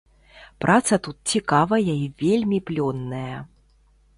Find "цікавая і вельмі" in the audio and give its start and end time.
1.35-2.59